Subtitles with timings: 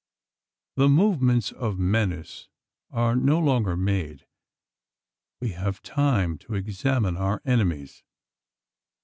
[0.77, 2.49] The movements of menace
[2.89, 4.25] are no longer made.
[5.39, 8.03] We have time to examine our enemies.